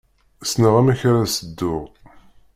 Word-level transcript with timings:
Ssneɣ 0.43 0.73
amek 0.79 1.01
ara 1.09 1.23
s-dduɣ. 1.33 1.83